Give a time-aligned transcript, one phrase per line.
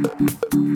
[0.00, 0.69] Mm-hmm.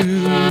[0.00, 0.50] Yourself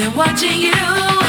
[0.00, 1.19] been watching you.